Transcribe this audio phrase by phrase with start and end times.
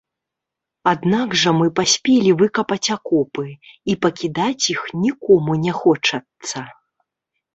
[0.91, 3.45] Аднак жа мы паспелі выкапаць акопы,
[3.93, 6.59] і пакідаць іх нікому не хочацца.